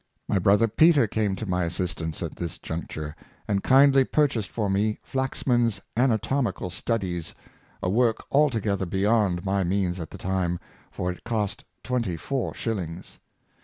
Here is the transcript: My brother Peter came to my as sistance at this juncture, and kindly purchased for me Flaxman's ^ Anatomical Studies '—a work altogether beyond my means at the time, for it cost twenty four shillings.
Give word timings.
My 0.27 0.39
brother 0.39 0.67
Peter 0.67 1.05
came 1.05 1.35
to 1.35 1.45
my 1.45 1.65
as 1.65 1.75
sistance 1.77 2.23
at 2.23 2.35
this 2.37 2.57
juncture, 2.57 3.15
and 3.47 3.61
kindly 3.61 4.03
purchased 4.03 4.49
for 4.49 4.67
me 4.67 4.97
Flaxman's 5.03 5.75
^ 5.79 5.81
Anatomical 5.95 6.71
Studies 6.71 7.35
'—a 7.83 7.89
work 7.91 8.23
altogether 8.31 8.87
beyond 8.87 9.45
my 9.45 9.63
means 9.63 9.99
at 9.99 10.09
the 10.09 10.17
time, 10.17 10.59
for 10.89 11.11
it 11.11 11.23
cost 11.23 11.65
twenty 11.83 12.17
four 12.17 12.55
shillings. 12.55 13.19